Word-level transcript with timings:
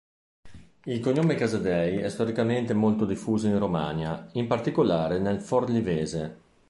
Il 0.85 0.99
cognome 0.99 1.35
Casadei 1.35 1.97
è 1.97 2.09
storicamente 2.09 2.73
molto 2.73 3.05
diffuso 3.05 3.45
in 3.45 3.59
Romagna, 3.59 4.27
in 4.33 4.47
particolare 4.47 5.19
nel 5.19 5.39
forlivese. 5.39 6.39